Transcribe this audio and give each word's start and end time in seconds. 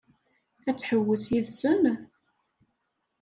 Ad 0.69 0.75
tḥewwes 0.77 1.25
yid-sen? 1.33 1.83